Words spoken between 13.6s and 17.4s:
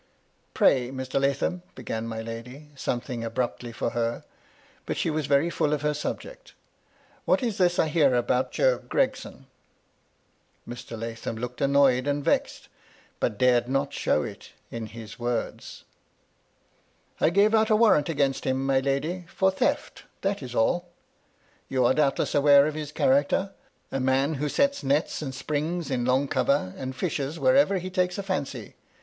not show it in his words "I